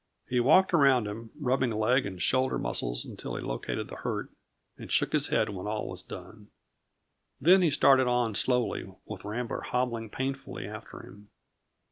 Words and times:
He 0.27 0.39
walked 0.39 0.73
around 0.73 1.05
him, 1.05 1.29
rubbing 1.39 1.69
leg 1.69 2.07
and 2.07 2.19
shoulder 2.19 2.57
muscles 2.57 3.05
until 3.05 3.35
he 3.35 3.43
located 3.43 3.87
the 3.87 3.97
hurt, 3.97 4.29
and 4.75 4.91
shook 4.91 5.13
his 5.13 5.27
head 5.27 5.49
when 5.49 5.67
all 5.67 5.87
was 5.87 6.01
done. 6.01 6.47
Then 7.39 7.61
he 7.61 7.69
started 7.69 8.07
on 8.07 8.33
slowly, 8.33 8.95
with 9.05 9.23
Rambler 9.25 9.61
hobbling 9.61 10.09
painfully 10.09 10.67
after 10.67 11.01
him. 11.05 11.29